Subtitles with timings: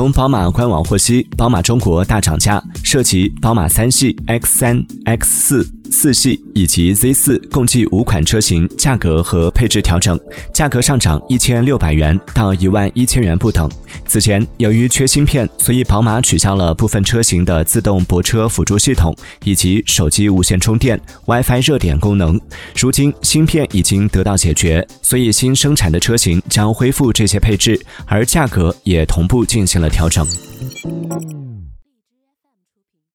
[0.00, 2.58] 从宝马官网获悉，宝马中国大涨价，
[2.90, 5.72] 涉及宝马三系、X 三、X 四。
[5.92, 10.18] 四系以及 Z 四共计五款车型价格和配置调整，
[10.54, 13.68] 价格上涨一千六百元到一万一千元不等。
[14.06, 19.14] 此前由于缺芯片，所以宝马取消了部分车型的自动泊车辅助系统
[19.44, 22.40] 以及手机无线充电、WiFi 热点功能。
[22.76, 30.26] 如今芯片已经得到解决，所以新生产的车型将恢复这些配置，而价格也同步进行了调整。